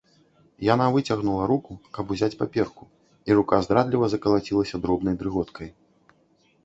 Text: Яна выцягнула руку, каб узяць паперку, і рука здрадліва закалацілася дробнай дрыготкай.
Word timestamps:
Яна 0.67 0.85
выцягнула 0.95 1.43
руку, 1.51 1.71
каб 1.97 2.05
узяць 2.15 2.37
паперку, 2.41 2.83
і 3.29 3.37
рука 3.41 3.55
здрадліва 3.67 4.05
закалацілася 4.15 4.75
дробнай 4.87 5.15
дрыготкай. 5.21 5.69